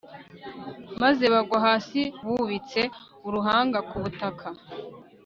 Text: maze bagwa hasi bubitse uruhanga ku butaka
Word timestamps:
maze 1.01 1.25
bagwa 1.33 1.57
hasi 1.65 1.99
bubitse 2.25 2.81
uruhanga 3.27 3.79
ku 3.89 3.95
butaka 4.03 4.47